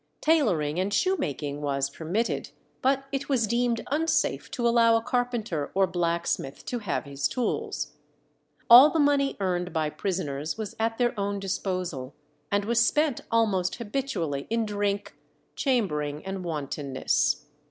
Tailoring 0.19 0.79
and 0.79 0.91
shoemaking 0.91 1.61
was 1.61 1.91
permitted, 1.91 2.49
but 2.81 3.03
it 3.11 3.29
was 3.29 3.45
deemed 3.45 3.83
unsafe 3.91 4.49
to 4.49 4.67
allow 4.67 4.95
a 4.97 5.01
carpenter 5.03 5.69
or 5.75 5.85
blacksmith 5.85 6.65
to 6.65 6.79
have 6.79 7.05
his 7.05 7.27
tools. 7.27 7.93
All 8.67 8.89
the 8.89 8.97
money 8.97 9.37
earned 9.39 9.71
by 9.71 9.91
prisoners 9.91 10.57
was 10.57 10.75
at 10.79 10.97
their 10.97 11.13
own 11.19 11.39
disposal, 11.39 12.15
and 12.51 12.65
was 12.65 12.83
spent 12.83 13.21
almost 13.29 13.75
habitually 13.75 14.47
in 14.49 14.65
drink, 14.65 15.15
chambering, 15.55 16.25
and 16.25 16.43
wantonness. 16.43 17.45